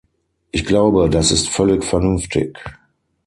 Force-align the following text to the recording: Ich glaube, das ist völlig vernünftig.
Ich 0.49 0.65
glaube, 0.65 1.11
das 1.11 1.29
ist 1.31 1.47
völlig 1.47 1.83
vernünftig. 1.83 2.57